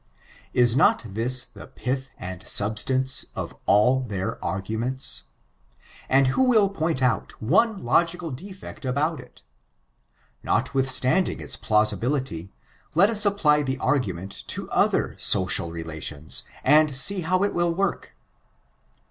[0.55, 6.69] Is not thiff the pidi and substance of all their arguments t And who will
[6.69, 9.43] pomt out one logical defect about itt
[10.41, 12.51] Notwithstanding its plausibility,
[12.95, 18.15] let us apply the argument to other social relations, and see how it will work.